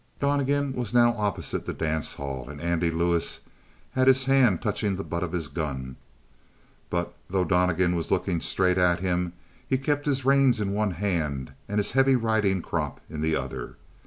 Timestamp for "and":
2.49-2.59, 11.69-11.77